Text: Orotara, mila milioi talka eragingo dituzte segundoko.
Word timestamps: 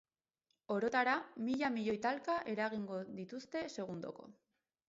Orotara, 0.75 1.13
mila 1.49 1.69
milioi 1.77 1.97
talka 2.07 2.39
eragingo 2.55 3.01
dituzte 3.21 3.65
segundoko. 3.79 4.31